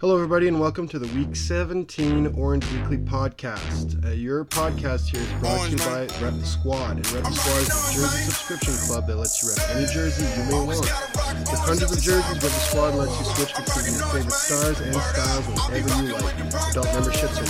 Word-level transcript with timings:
Hello, 0.00 0.16
everybody, 0.16 0.48
and 0.48 0.58
welcome 0.58 0.88
to 0.88 0.98
the 0.98 1.06
Week 1.16 1.36
17 1.36 2.34
Orange 2.36 2.68
Weekly 2.72 2.98
Podcast. 2.98 4.04
Uh, 4.04 4.10
your 4.10 4.44
podcast 4.44 5.06
here 5.06 5.20
is 5.22 5.32
brought 5.38 5.64
to 5.66 5.70
you 5.70 5.76
by 5.78 6.00
Rep 6.18 6.34
the 6.34 6.44
Squad. 6.44 6.96
And 6.96 7.12
Rep 7.12 7.22
the 7.22 7.30
Squad 7.30 7.62
is 7.62 7.70
a 7.70 7.94
jersey 7.94 8.22
subscription 8.26 8.74
club 8.90 9.06
that 9.06 9.14
lets 9.14 9.38
you 9.40 9.54
rep 9.54 9.70
any 9.70 9.86
jersey 9.94 10.26
you 10.26 10.50
may 10.50 10.66
want. 10.66 10.82
With 10.82 11.62
hundreds 11.62 11.94
of 11.94 12.02
jerseys, 12.02 12.26
Rep 12.26 12.42
the 12.42 12.62
Squad 12.66 12.94
lets 12.98 13.14
you 13.22 13.24
switch 13.38 13.54
between 13.54 13.94
your 13.94 14.06
favorite 14.10 14.34
stars 14.34 14.80
and 14.82 14.98
styles 14.98 15.46
whenever 15.46 16.02
you 16.02 16.10
like. 16.18 16.42
Adult 16.42 16.90
memberships 16.90 17.38
are 17.38 17.46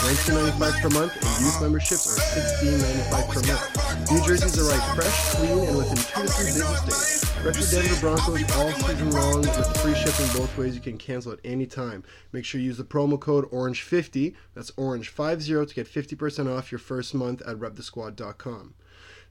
$19.95 0.52 0.82
per 0.84 0.90
month, 0.92 1.12
and 1.16 1.32
youth 1.40 1.58
memberships 1.64 2.04
are 2.12 2.20
$16.95 2.60 3.24
per 3.32 3.40
month. 3.48 3.64
New 4.12 4.20
jerseys 4.20 4.60
arrive 4.60 4.84
fresh, 4.92 5.32
clean, 5.32 5.64
and 5.64 5.78
within 5.80 5.96
two 5.96 6.20
to 6.20 6.28
three 6.28 6.52
business 6.52 6.84
days. 6.84 7.33
Denver 7.44 8.00
Broncos 8.00 8.56
all 8.56 8.72
season 8.72 9.10
long 9.10 9.40
with 9.40 9.76
free 9.82 9.94
shipping 9.94 10.26
both 10.34 10.56
ways. 10.56 10.74
You 10.74 10.80
can 10.80 10.96
cancel 10.96 11.32
at 11.32 11.40
any 11.44 11.66
time. 11.66 12.02
Make 12.32 12.46
sure 12.46 12.58
you 12.58 12.68
use 12.68 12.78
the 12.78 12.84
promo 12.84 13.20
code 13.20 13.50
ORANGE50, 13.50 14.34
that's 14.54 14.70
ORANGE50 14.70 15.68
to 15.68 15.74
get 15.74 15.86
50% 15.86 16.50
off 16.50 16.72
your 16.72 16.78
first 16.78 17.12
month 17.14 17.42
at 17.42 17.56
repthesquad.com. 17.56 18.72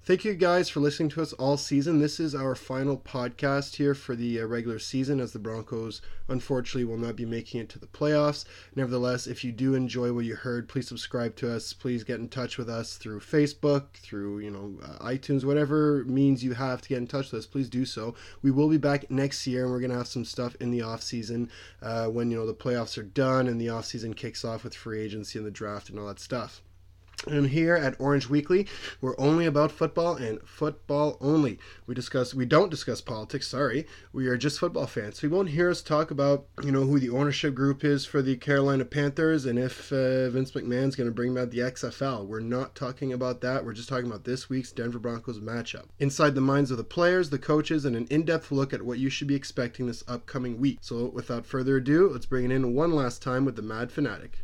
Thank 0.06 0.26
you 0.26 0.34
guys 0.34 0.68
for 0.68 0.82
listening 0.82 1.08
to 1.12 1.22
us 1.22 1.32
all 1.32 1.56
season. 1.56 2.00
This 2.00 2.20
is 2.20 2.36
our 2.36 2.56
final 2.56 2.98
podcast 2.98 3.76
here 3.76 3.96
for 3.96 4.18
the 4.18 4.42
uh, 4.42 4.46
regular 4.46 4.78
season 4.78 5.22
as 5.22 5.32
the 5.32 5.40
Broncos 5.40 6.02
unfortunately 6.28 6.84
will 6.84 6.98
not 6.98 7.16
be 7.16 7.26
making 7.26 7.62
it 7.62 7.70
to 7.70 7.80
the 7.80 7.88
playoffs. 7.88 8.44
Nevertheless, 8.76 9.28
if 9.28 9.46
you 9.46 9.54
do 9.54 9.76
enjoy 9.76 10.12
what 10.12 10.26
you 10.26 10.36
heard, 10.36 10.68
please 10.68 10.90
subscribe 10.90 11.38
to 11.38 11.50
us. 11.50 11.72
Please 11.72 12.04
get 12.04 12.20
in 12.20 12.28
touch 12.28 12.58
with 12.58 12.70
us 12.70 12.98
through 12.98 13.22
Facebook, 13.22 13.94
through, 13.94 14.40
you 14.40 14.52
know, 14.52 14.74
uh, 14.84 15.06
iTunes, 15.06 15.46
whatever 15.46 16.04
means 16.04 16.44
you 16.44 16.54
have 16.54 16.82
to 16.82 16.90
get 16.90 16.98
in 16.98 17.08
touch 17.08 17.32
with 17.32 17.40
us, 17.40 17.48
please 17.48 17.70
do 17.70 17.86
so. 17.86 18.14
We 18.42 18.52
will 18.52 18.68
be 18.68 18.76
back 18.76 19.10
next 19.10 19.48
year 19.48 19.64
and 19.64 19.72
we're 19.72 19.80
going 19.80 19.92
to 19.92 19.98
have 19.98 20.08
some 20.08 20.26
stuff 20.26 20.58
in 20.60 20.70
the 20.70 20.82
off 20.82 21.02
season 21.02 21.50
uh, 21.82 22.08
when, 22.08 22.30
you 22.30 22.36
know, 22.36 22.46
the 22.46 22.54
playoffs 22.54 22.98
are 22.98 23.04
done 23.04 23.48
and 23.48 23.60
the 23.60 23.70
off 23.70 23.86
season 23.86 24.16
kicks 24.16 24.44
off 24.44 24.66
with 24.66 24.76
free 24.76 25.02
agency 25.02 25.40
and 25.40 25.48
the 25.48 25.52
draft 25.52 25.90
and 25.90 25.98
all 25.98 26.08
that 26.08 26.20
stuff. 26.20 26.62
And 27.26 27.48
here 27.48 27.76
at 27.76 27.96
Orange 28.00 28.28
Weekly, 28.30 28.68
we're 29.00 29.18
only 29.18 29.46
about 29.46 29.72
football 29.72 30.16
and 30.16 30.42
football 30.46 31.18
only. 31.22 31.58
We 31.88 31.96
discuss 31.96 32.34
we 32.34 32.46
don't 32.46 32.70
discuss 32.70 33.00
politics, 33.00 33.48
sorry. 33.48 33.88
We 34.12 34.28
are 34.28 34.38
just 34.38 34.60
football 34.60 34.88
fans. 34.88 35.20
So 35.20 35.28
you 35.28 35.34
won't 35.34 35.50
hear 35.50 35.70
us 35.70 35.82
talk 35.82 36.12
about, 36.12 36.48
you 36.64 36.72
know, 36.72 36.82
who 36.82 37.00
the 37.00 37.10
ownership 37.10 37.56
group 37.56 37.84
is 37.86 38.06
for 38.06 38.22
the 38.22 38.36
Carolina 38.36 38.84
Panthers 38.84 39.46
and 39.46 39.58
if 39.58 39.92
uh, 39.94 40.30
Vince 40.30 40.52
McMahon's 40.52 40.96
going 40.96 41.10
to 41.10 41.14
bring 41.14 41.34
back 41.34 41.50
the 41.50 41.60
XFL. 41.60 42.28
We're 42.28 42.42
not 42.42 42.76
talking 42.76 43.14
about 43.14 43.40
that. 43.42 43.64
We're 43.64 43.74
just 43.74 43.90
talking 43.90 44.08
about 44.08 44.26
this 44.26 44.50
week's 44.50 44.74
Denver 44.74 45.00
Broncos 45.00 45.40
matchup. 45.40 45.86
Inside 46.00 46.36
the 46.36 46.42
minds 46.42 46.72
of 46.72 46.78
the 46.78 46.84
players, 46.84 47.30
the 47.30 47.40
coaches, 47.40 47.86
and 47.86 47.96
an 47.96 48.08
in-depth 48.10 48.52
look 48.52 48.74
at 48.74 48.82
what 48.82 49.00
you 49.00 49.10
should 49.10 49.28
be 49.28 49.36
expecting 49.36 49.88
this 49.88 50.04
upcoming 50.08 50.60
week. 50.60 50.80
So 50.82 51.06
without 51.06 51.46
further 51.46 51.78
ado, 51.78 52.10
let's 52.10 52.26
bring 52.26 52.46
it 52.46 52.52
in 52.52 52.74
one 52.76 52.92
last 52.92 53.22
time 53.22 53.46
with 53.46 53.56
the 53.56 53.62
Mad 53.62 53.92
Fanatic. 53.92 54.40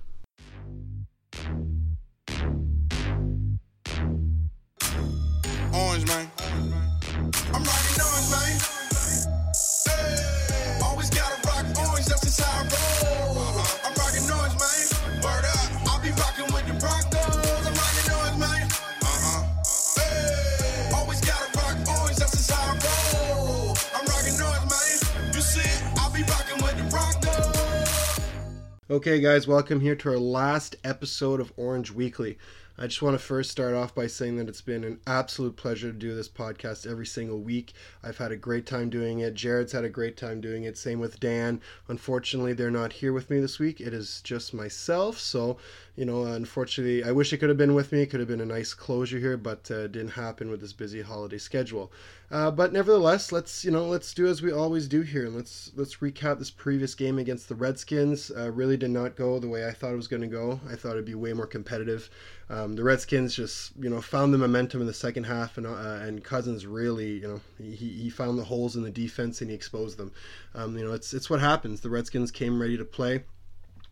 Okay, 29.00 29.22
guys, 29.22 29.48
welcome 29.48 29.80
here 29.80 29.96
to 29.96 30.10
our 30.10 30.18
last 30.18 30.76
episode 30.84 31.40
of 31.40 31.54
Orange 31.56 31.90
Weekly. 31.90 32.38
I 32.78 32.86
just 32.88 33.02
want 33.02 33.14
to 33.14 33.26
first 33.26 33.50
start 33.50 33.74
off 33.74 33.96
by 33.96 34.08
saying 34.08 34.36
that 34.36 34.50
it's 34.50 34.60
been 34.60 34.84
an 34.84 35.00
absolute 35.08 35.56
pleasure 35.56 35.90
to 35.90 35.98
do 35.98 36.14
this 36.14 36.28
podcast 36.28 36.86
every 36.86 37.06
single 37.06 37.40
week. 37.40 37.72
I've 38.04 38.18
had 38.18 38.34
a 38.34 38.36
great 38.36 38.66
time 38.66 38.90
doing 38.90 39.20
it. 39.20 39.36
Jared's 39.36 39.72
had 39.72 39.86
a 39.86 39.90
great 39.90 40.18
time 40.18 40.42
doing 40.42 40.64
it. 40.64 40.78
Same 40.78 41.00
with 41.00 41.18
Dan. 41.22 41.62
Unfortunately, 41.88 42.52
they're 42.52 42.70
not 42.70 42.92
here 42.92 43.14
with 43.14 43.30
me 43.30 43.40
this 43.40 43.58
week. 43.58 43.80
It 43.80 43.94
is 43.94 44.20
just 44.20 44.54
myself. 44.54 45.18
So, 45.18 45.56
you 46.00 46.06
know, 46.06 46.24
unfortunately, 46.24 47.04
I 47.04 47.12
wish 47.12 47.34
it 47.34 47.40
could 47.40 47.50
have 47.50 47.58
been 47.58 47.74
with 47.74 47.92
me. 47.92 48.04
It 48.04 48.06
could 48.06 48.22
have 48.22 48.30
been 48.30 48.40
a 48.40 48.46
nice 48.46 48.74
closure 48.74 49.20
here, 49.20 49.36
but 49.36 49.70
uh, 49.70 49.88
didn't 49.88 50.12
happen 50.12 50.50
with 50.50 50.62
this 50.62 50.72
busy 50.72 51.02
holiday 51.02 51.38
schedule. 51.38 51.92
Uh, 52.32 52.50
but 52.50 52.72
nevertheless, 52.72 53.34
let's 53.34 53.66
you 53.66 53.72
know 53.72 53.86
let's 53.86 54.14
do 54.14 54.26
as 54.26 54.42
we 54.42 54.50
always 54.50 54.88
do 54.88 55.02
here, 55.02 55.28
let's 55.28 55.74
let's 55.76 55.98
recap 55.98 56.40
this 56.40 56.52
previous 56.52 56.96
game 56.96 57.20
against 57.20 57.50
the 57.50 57.56
Redskins. 57.56 58.32
Uh, 58.32 58.50
really 58.50 58.78
did 58.78 58.92
not 58.92 59.18
go 59.18 59.40
the 59.40 59.50
way 59.50 59.68
I 59.68 59.72
thought 59.72 59.92
it 59.92 59.98
was 59.98 60.08
going 60.08 60.22
to 60.22 60.28
go. 60.28 60.62
I 60.72 60.78
thought 60.78 60.92
it'd 60.92 61.04
be 61.04 61.16
way 61.16 61.34
more 61.34 61.48
competitive. 61.48 62.10
Um, 62.50 62.78
the 62.78 62.84
Redskins 62.84 63.36
just 63.36 63.74
you 63.78 63.90
know 63.90 64.00
found 64.00 64.34
the 64.34 64.38
momentum 64.38 64.80
in 64.80 64.88
the 64.88 64.94
second 64.94 65.26
half, 65.26 65.58
and 65.58 65.68
uh, 65.68 66.00
and 66.02 66.24
Cousins 66.24 66.66
really 66.66 67.20
you 67.20 67.28
know 67.28 67.42
he, 67.58 67.76
he 67.76 68.10
found 68.10 68.40
the 68.40 68.46
holes 68.46 68.78
in 68.78 68.84
the 68.84 68.90
defense 68.90 69.42
and 69.42 69.50
he 69.50 69.56
exposed 69.56 69.98
them. 69.98 70.14
Um, 70.56 70.78
you 70.78 70.86
know 70.86 70.94
it's 70.94 71.14
it's 71.14 71.30
what 71.30 71.42
happens. 71.42 71.82
The 71.82 71.90
Redskins 71.90 72.32
came 72.32 72.62
ready 72.62 72.78
to 72.78 72.86
play, 72.86 73.26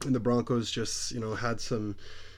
and 0.06 0.14
the 0.14 0.20
Broncos 0.20 0.70
just 0.72 1.12
you 1.12 1.20
know 1.20 1.36
had 1.36 1.60
some 1.60 1.96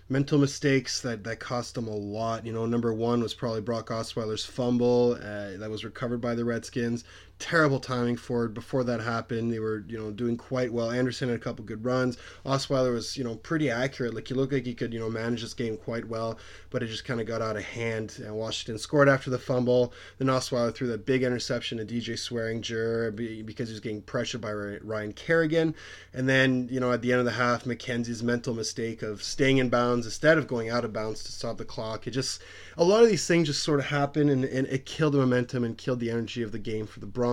mental 0.09 0.39
mistakes 0.39 1.01
that, 1.01 1.23
that 1.23 1.39
cost 1.39 1.75
them 1.75 1.87
a 1.87 1.95
lot. 1.95 2.45
You 2.45 2.51
know, 2.51 2.65
number 2.65 2.93
one 2.93 3.21
was 3.21 3.33
probably 3.33 3.61
Brock 3.61 3.89
Osweiler's 3.89 4.45
fumble 4.45 5.13
uh, 5.13 5.57
that 5.57 5.69
was 5.69 5.85
recovered 5.85 6.19
by 6.19 6.35
the 6.35 6.45
Redskins. 6.45 7.03
Terrible 7.39 7.79
timing 7.79 8.17
for 8.17 8.45
it. 8.45 8.53
Before 8.53 8.83
that 8.83 8.99
happened, 8.99 9.51
they 9.51 9.59
were 9.59 9.85
you 9.87 9.97
know 9.97 10.11
doing 10.11 10.35
quite 10.35 10.73
well. 10.73 10.91
Anderson 10.91 11.29
had 11.29 11.37
a 11.37 11.41
couple 11.41 11.63
good 11.63 11.85
runs. 11.85 12.17
Osweiler 12.45 12.91
was 12.93 13.15
you 13.15 13.23
know 13.23 13.37
pretty 13.37 13.69
accurate. 13.69 14.13
Like 14.13 14.27
he 14.27 14.33
looked 14.33 14.51
like 14.51 14.65
he 14.65 14.73
could 14.73 14.93
you 14.93 14.99
know 14.99 15.09
manage 15.09 15.41
this 15.41 15.53
game 15.53 15.77
quite 15.77 16.05
well, 16.05 16.37
but 16.69 16.83
it 16.83 16.87
just 16.87 17.05
kind 17.05 17.21
of 17.21 17.27
got 17.27 17.41
out 17.41 17.55
of 17.55 17.63
hand. 17.63 18.19
And 18.21 18.35
Washington 18.35 18.77
scored 18.77 19.07
after 19.07 19.29
the 19.29 19.39
fumble. 19.39 19.93
Then 20.17 20.27
Osweiler 20.27 20.75
threw 20.75 20.87
that 20.87 21.05
big 21.05 21.23
interception 21.23 21.77
to 21.77 21.85
DJ 21.85 22.15
Swearinger 22.15 23.45
because 23.45 23.69
he 23.69 23.73
was 23.73 23.79
getting 23.79 24.01
pressured 24.01 24.41
by 24.41 24.51
Ryan 24.51 25.13
Kerrigan. 25.13 25.75
And 26.13 26.27
then 26.27 26.67
you 26.69 26.81
know 26.81 26.91
at 26.91 27.01
the 27.01 27.13
end 27.13 27.19
of 27.19 27.25
the 27.25 27.31
half, 27.31 27.63
McKenzie's 27.63 28.21
mental 28.21 28.53
mistake 28.53 29.01
of 29.01 29.23
staying 29.23 29.59
in 29.59 29.69
bounds 29.69 30.05
instead 30.05 30.37
of 30.37 30.45
going 30.45 30.69
out 30.69 30.83
of 30.83 30.91
bounds 30.91 31.23
to 31.23 31.31
stop 31.31 31.57
the 31.57 31.63
clock. 31.63 32.05
It 32.05 32.11
just 32.11 32.41
a 32.75 32.83
lot 32.83 33.01
of 33.01 33.09
these 33.09 33.25
things 33.25 33.47
just 33.47 33.63
sort 33.63 33.79
of 33.79 33.85
happen 33.85 34.27
and, 34.27 34.43
and 34.43 34.67
it 34.67 34.85
killed 34.85 35.13
the 35.13 35.19
momentum 35.19 35.63
and 35.63 35.77
killed 35.77 36.01
the 36.01 36.11
energy 36.11 36.43
of 36.43 36.51
the 36.51 36.59
game 36.59 36.85
for 36.85 36.99
the 36.99 37.05
Broncos. 37.05 37.28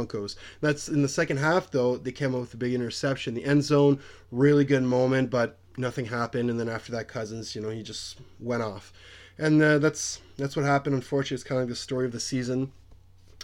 That's 0.61 0.89
in 0.89 1.03
the 1.03 1.09
second 1.09 1.39
half 1.39 1.71
though, 1.71 1.97
they 1.97 2.13
came 2.13 2.35
up 2.35 2.43
with 2.43 2.55
a 2.55 2.59
big 2.59 2.75
interception. 2.75 3.35
The 3.35 3.45
end 3.45 3.65
zone, 3.65 4.01
really 4.31 4.65
good 4.65 4.83
moment, 4.83 5.31
but 5.31 5.59
nothing 5.79 6.07
happened. 6.07 6.51
And 6.51 6.59
then 6.59 6.69
after 6.69 6.93
that, 6.93 7.09
Cousins, 7.09 7.55
you 7.55 7.63
know, 7.63 7.71
he 7.71 7.83
just 7.83 8.19
went 8.41 8.63
off. 8.63 8.93
And 9.39 9.63
uh, 9.63 9.79
that's 9.79 10.21
that's 10.37 10.57
what 10.57 10.65
happened. 10.65 10.95
Unfortunately, 10.95 11.37
it's 11.37 11.45
kind 11.45 11.61
of 11.61 11.67
like 11.67 11.71
the 11.71 11.77
story 11.77 12.07
of 12.07 12.13
the 12.13 12.21
season. 12.21 12.73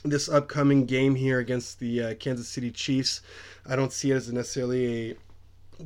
This 0.05 0.29
upcoming 0.29 0.85
game 0.87 1.15
here 1.15 1.39
against 1.39 1.79
the 1.79 2.03
uh, 2.03 2.15
Kansas 2.15 2.49
City 2.49 2.73
Chiefs, 2.73 3.21
I 3.65 3.77
don't 3.77 3.93
see 3.93 4.11
it 4.11 4.17
as 4.17 4.33
necessarily 4.33 5.11
a 5.11 5.17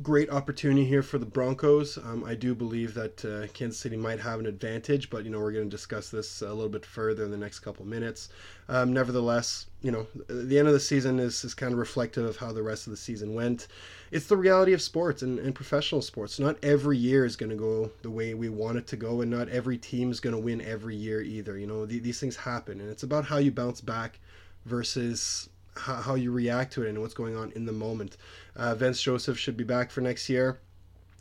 great 0.01 0.29
opportunity 0.29 0.85
here 0.85 1.01
for 1.01 1.17
the 1.17 1.25
Broncos. 1.25 1.97
Um, 1.97 2.23
I 2.23 2.35
do 2.35 2.53
believe 2.53 2.93
that 2.93 3.23
uh, 3.25 3.47
Kansas 3.53 3.79
City 3.79 3.97
might 3.97 4.19
have 4.19 4.39
an 4.39 4.45
advantage, 4.45 5.09
but 5.09 5.23
you 5.23 5.29
know 5.29 5.39
we're 5.39 5.51
going 5.51 5.69
to 5.69 5.75
discuss 5.75 6.09
this 6.09 6.41
a 6.41 6.53
little 6.53 6.69
bit 6.69 6.85
further 6.85 7.25
in 7.25 7.31
the 7.31 7.37
next 7.37 7.59
couple 7.59 7.85
minutes. 7.85 8.29
Um, 8.69 8.93
nevertheless, 8.93 9.67
you 9.81 9.91
know 9.91 10.05
the 10.27 10.59
end 10.59 10.67
of 10.67 10.73
the 10.73 10.79
season 10.79 11.19
is, 11.19 11.43
is 11.43 11.53
kind 11.53 11.73
of 11.73 11.79
reflective 11.79 12.25
of 12.25 12.37
how 12.37 12.51
the 12.51 12.61
rest 12.61 12.87
of 12.87 12.91
the 12.91 12.97
season 12.97 13.33
went. 13.33 13.67
It's 14.11 14.27
the 14.27 14.37
reality 14.37 14.73
of 14.73 14.81
sports 14.81 15.21
and, 15.21 15.39
and 15.39 15.55
professional 15.55 16.01
sports. 16.01 16.39
Not 16.39 16.57
every 16.63 16.97
year 16.97 17.25
is 17.25 17.35
going 17.35 17.49
to 17.49 17.55
go 17.55 17.91
the 18.01 18.11
way 18.11 18.33
we 18.33 18.49
want 18.49 18.77
it 18.77 18.87
to 18.87 18.97
go, 18.97 19.21
and 19.21 19.31
not 19.31 19.49
every 19.49 19.77
team 19.77 20.11
is 20.11 20.19
going 20.19 20.35
to 20.35 20.41
win 20.41 20.61
every 20.61 20.95
year 20.95 21.21
either. 21.21 21.57
You 21.57 21.67
know 21.67 21.85
the, 21.85 21.99
these 21.99 22.19
things 22.19 22.35
happen, 22.35 22.81
and 22.81 22.89
it's 22.89 23.03
about 23.03 23.25
how 23.25 23.37
you 23.37 23.51
bounce 23.51 23.81
back 23.81 24.19
versus 24.65 25.49
how, 25.77 25.95
how 25.95 26.15
you 26.15 26.31
react 26.31 26.73
to 26.73 26.83
it 26.83 26.89
and 26.89 26.99
what's 26.99 27.13
going 27.13 27.35
on 27.35 27.51
in 27.53 27.65
the 27.65 27.71
moment. 27.71 28.17
Uh, 28.55 28.75
Vance 28.75 29.01
Joseph 29.01 29.37
should 29.37 29.57
be 29.57 29.63
back 29.63 29.91
for 29.91 30.01
next 30.01 30.29
year. 30.29 30.59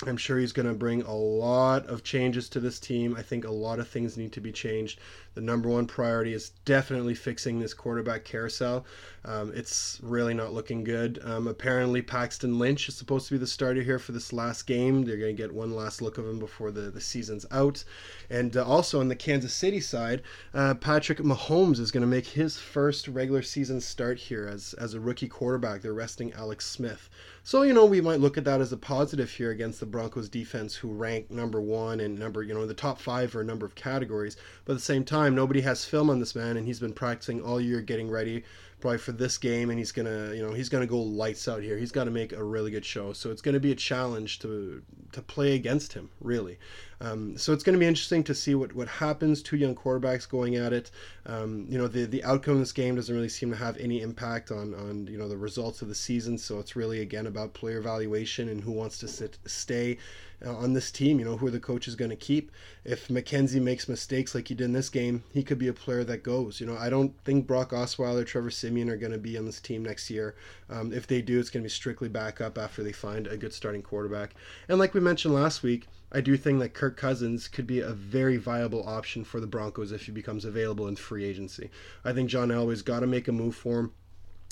I'm 0.07 0.17
sure 0.19 0.39
he's 0.39 0.53
going 0.53 0.69
to 0.69 0.75
bring 0.75 1.03
a 1.03 1.15
lot 1.15 1.87
of 1.87 2.05
changes 2.05 2.51
to 2.51 2.61
this 2.61 2.79
team. 2.79 3.17
I 3.17 3.23
think 3.23 3.45
a 3.45 3.51
lot 3.51 3.79
of 3.79 3.89
things 3.89 4.17
need 4.17 4.33
to 4.33 4.41
be 4.41 4.53
changed. 4.53 5.01
The 5.37 5.43
number 5.43 5.69
one 5.69 5.87
priority 5.87 6.33
is 6.33 6.53
definitely 6.65 7.15
fixing 7.15 7.61
this 7.61 7.75
quarterback 7.75 8.25
carousel. 8.25 8.87
Um, 9.27 9.53
it's 9.55 10.01
really 10.03 10.33
not 10.33 10.55
looking 10.55 10.83
good. 10.83 11.21
Um, 11.23 11.47
apparently, 11.47 12.01
Paxton 12.01 12.59
Lynch 12.59 12.89
is 12.89 12.95
supposed 12.95 13.29
to 13.29 13.35
be 13.35 13.39
the 13.39 13.47
starter 13.47 13.83
here 13.83 13.99
for 13.99 14.13
this 14.13 14.33
last 14.33 14.67
game. 14.67 15.05
They're 15.05 15.19
going 15.19 15.37
to 15.37 15.43
get 15.43 15.53
one 15.53 15.77
last 15.77 16.01
look 16.01 16.17
of 16.17 16.27
him 16.27 16.39
before 16.39 16.71
the, 16.71 16.91
the 16.91 17.03
season's 17.03 17.45
out. 17.51 17.85
And 18.31 18.57
uh, 18.57 18.65
also 18.65 18.99
on 19.01 19.09
the 19.09 19.17
Kansas 19.17 19.53
City 19.53 19.81
side, 19.81 20.23
uh, 20.55 20.73
Patrick 20.75 21.19
Mahomes 21.19 21.81
is 21.81 21.91
going 21.91 22.01
to 22.03 22.07
make 22.07 22.29
his 22.29 22.57
first 22.57 23.07
regular 23.09 23.43
season 23.43 23.83
start 23.83 24.19
here 24.19 24.47
as, 24.47 24.73
as 24.75 24.95
a 24.95 25.01
rookie 25.01 25.29
quarterback. 25.29 25.83
They're 25.83 25.93
resting 25.93 26.33
Alex 26.33 26.65
Smith. 26.65 27.11
So, 27.43 27.63
you 27.63 27.75
know, 27.75 27.85
we 27.85 28.01
might 28.01 28.21
look 28.21 28.39
at 28.39 28.45
that 28.45 28.61
as 28.61 28.73
a 28.73 28.77
positive 28.77 29.31
here 29.31 29.51
against 29.51 29.81
the 29.81 29.87
Broncos 29.87 30.29
defense, 30.29 30.75
who 30.75 30.89
rank 30.89 31.31
number 31.31 31.61
one 31.61 32.01
and 32.01 32.19
number, 32.19 32.43
you 32.43 32.55
know, 32.55 32.67
the 32.67 32.75
top 32.75 33.01
five 33.01 33.33
for 33.33 33.41
a 33.41 33.45
number 33.45 33.67
of 33.67 33.75
categories. 33.75 34.37
But 34.65 34.73
at 34.73 34.79
the 34.79 34.83
same 34.83 35.05
time, 35.05 35.26
nobody 35.35 35.61
has 35.63 35.85
film 35.85 36.11
on 36.11 36.21
this 36.21 36.35
man, 36.35 36.57
and 36.57 36.67
he's 36.67 36.81
been 36.81 36.93
practicing 36.93 37.41
all 37.43 37.61
year 37.61 37.81
getting 37.81 38.11
ready 38.11 38.45
probably 38.87 38.99
for 38.99 39.11
this 39.11 39.37
game 39.37 39.71
and 39.71 39.81
he's 39.81 39.91
gonna 39.91 40.33
you 40.33 40.47
know 40.47 40.53
he's 40.53 40.69
gonna 40.69 40.87
go 40.87 41.01
lights 41.01 41.49
out 41.49 41.61
here 41.61 41.77
he's 41.77 41.91
got 41.91 42.05
to 42.05 42.11
make 42.13 42.33
a 42.33 42.45
really 42.45 42.71
good 42.71 42.85
show 42.85 43.13
so 43.13 43.33
it's 43.33 43.43
to 43.43 43.59
be 43.59 43.73
a 43.73 43.75
challenge 43.75 44.39
to 44.39 44.81
to 45.11 45.21
play 45.21 45.57
against 45.57 45.93
him 45.93 46.09
really 46.21 46.57
um, 47.01 47.37
so 47.37 47.53
it's 47.53 47.65
going 47.65 47.75
to 47.75 47.81
be 47.81 47.85
interesting 47.87 48.23
to 48.23 48.33
see 48.33 48.55
what 48.55 48.73
what 48.77 48.87
happens 48.87 49.43
two 49.43 49.57
young 49.57 49.75
quarterbacks 49.75 50.29
going 50.29 50.55
at 50.55 50.73
it 50.73 50.93
um, 51.27 51.67
you 51.69 51.77
know 51.77 51.89
the 51.89 52.05
the 52.05 52.23
outcome 52.23 52.55
of 52.55 52.61
this 52.61 52.71
game 52.71 52.95
doesn't 52.95 53.13
really 53.13 53.29
seem 53.29 53.51
to 53.51 53.57
have 53.57 53.77
any 53.79 54.03
impact 54.03 54.53
on 54.53 54.73
on 54.75 55.09
you 55.09 55.19
know 55.19 55.29
the 55.29 55.37
results 55.37 55.83
of 55.83 55.89
the 55.89 55.95
season 55.95 56.39
so 56.39 56.61
it's 56.61 56.77
really 56.77 57.01
again 57.01 57.27
about 57.27 57.55
player 57.55 57.79
evaluation 57.79 58.49
and 58.49 58.63
who 58.63 58.71
wants 58.71 58.99
to 58.99 59.09
sit 59.09 59.37
stay 59.47 59.99
uh, 60.45 60.55
on 60.55 60.73
this 60.73 60.91
team. 60.91 61.19
You 61.19 61.25
know, 61.25 61.37
who 61.37 61.51
the 61.51 61.61
coaches 61.61 61.95
going 61.95 62.11
to 62.11 62.17
keep? 62.17 62.51
If 62.85 63.09
McKenzie 63.09 63.63
makes 63.63 63.89
mistakes 63.89 64.35
like 64.35 64.49
he 64.49 64.55
did 64.55 64.65
in 64.65 64.73
this 64.73 64.89
game, 64.89 65.25
he 65.33 65.43
could 65.43 65.59
be 65.59 65.69
a 65.69 65.73
player 65.73 66.05
that 66.05 66.23
goes. 66.23 66.61
You 66.61 66.67
know, 66.67 66.77
I 66.77 66.91
don't 66.91 67.19
think 67.25 67.47
Brock 67.47 67.71
Osweiler, 67.71 68.27
Trevor 68.27 68.51
Siemian 68.77 68.91
are 68.91 68.99
going 68.99 69.13
to 69.13 69.19
be 69.19 69.39
on 69.39 69.47
this 69.47 69.61
team 69.61 69.83
next 69.83 70.11
year. 70.11 70.35
Um, 70.69 70.93
if 70.93 71.07
they 71.07 71.23
do, 71.23 71.41
it's 71.41 71.51
going 71.51 71.63
to 71.63 71.67
be 71.67 71.71
strictly 71.71 72.09
backup 72.09 72.59
after 72.59 72.83
they 72.83 72.93
find 72.93 73.27
a 73.27 73.37
good 73.37 73.53
starting 73.53 73.83
quarterback. 73.83 74.35
And 74.69 74.79
like 74.79 74.93
we 74.93 75.01
mentioned 75.01 75.35
last 75.35 75.63
week, 75.63 75.87
I 76.13 76.21
do 76.21 76.37
think 76.37 76.61
that 76.61 76.75
Kirk 76.75 76.97
Cousins 76.97 77.49
could 77.49 77.67
be 77.67 77.81
a 77.81 77.91
very 77.91 78.37
viable 78.37 78.87
option 78.87 79.25
for 79.25 79.41
the 79.41 79.47
Broncos 79.47 79.93
if 79.93 80.07
he 80.07 80.13
becomes 80.13 80.45
available 80.45 80.89
in 80.89 80.97
free 80.97 81.25
agency. 81.25 81.71
I 82.05 82.13
think 82.13 82.29
John 82.29 82.49
Elway's 82.49 82.83
got 82.83 83.01
to 83.01 83.07
make 83.07 83.29
a 83.29 83.33
move 83.33 83.57
for 83.57 83.81
him 83.81 83.93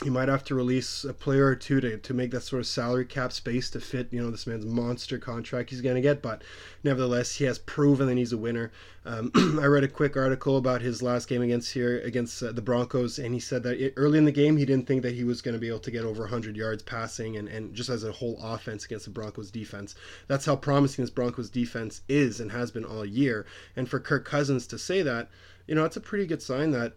you 0.03 0.11
might 0.11 0.29
have 0.29 0.43
to 0.43 0.57
release 0.57 1.05
a 1.05 1.13
player 1.13 1.47
or 1.47 1.55
two 1.55 1.81
to, 1.81 1.97
to 1.99 2.13
make 2.13 2.33
that 2.33 2.41
sort 2.41 2.59
of 2.59 2.67
salary 2.67 3.05
cap 3.05 3.31
space 3.31 3.71
to 3.71 3.81
fit 3.81 4.09
you 4.11 4.21
know 4.21 4.31
this 4.31 4.47
man's 4.47 4.67
monster 4.67 5.19
contract 5.19 5.71
he's 5.71 5.81
going 5.81 5.95
to 5.95 6.01
get 6.01 6.21
but 6.21 6.43
nevertheless 6.83 7.37
he 7.37 7.45
has 7.45 7.59
proven 7.61 8.09
that 8.09 8.17
he's 8.17 8.33
a 8.33 8.37
winner. 8.37 8.73
Um, 9.05 9.31
i 9.63 9.67
read 9.67 9.85
a 9.85 9.89
quick 9.89 10.17
article 10.17 10.57
about 10.57 10.81
his 10.81 11.01
last 11.01 11.29
game 11.29 11.43
against 11.43 11.73
here 11.73 12.01
against 12.01 12.43
uh, 12.43 12.51
the 12.51 12.63
broncos 12.63 13.21
and 13.21 13.33
he 13.35 13.39
said 13.39 13.63
that 13.63 13.79
it, 13.79 13.95
early 13.97 14.19
in 14.19 14.25
the 14.25 14.33
game 14.33 14.57
he 14.57 14.65
didn't 14.65 14.89
think 14.89 15.03
that 15.03 15.15
he 15.15 15.23
was 15.23 15.41
going 15.41 15.55
to 15.55 15.61
be 15.61 15.69
able 15.69 15.79
to 15.79 15.93
get 15.93 16.05
over 16.05 16.23
100 16.23 16.57
yards 16.57 16.83
passing 16.83 17.37
and, 17.37 17.49
and 17.49 17.73
just 17.73 17.89
as 17.89 18.03
a 18.03 18.11
whole 18.11 18.39
offense 18.43 18.85
against 18.85 19.05
the 19.05 19.13
broncos 19.13 19.51
defense. 19.51 19.95
That's 20.27 20.47
how 20.47 20.57
promising 20.57 21.05
this 21.05 21.11
broncos 21.11 21.51
defense 21.51 22.01
is 22.09 22.41
and 22.41 22.51
has 22.51 22.73
been 22.73 22.85
all 22.85 23.05
year. 23.05 23.47
And 23.77 23.89
for 23.89 24.01
kirk 24.01 24.25
cousins 24.25 24.67
to 24.69 24.79
say 24.79 25.03
that 25.03 25.31
you 25.69 25.75
know 25.77 25.85
it's 25.85 25.97
a 25.97 26.01
pretty 26.01 26.27
good 26.27 26.43
sign 26.43 26.73
that 26.73 26.95